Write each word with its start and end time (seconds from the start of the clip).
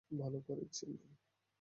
ভাল 0.11 0.33
করেই 0.47 0.69
চিনি। 0.71 0.99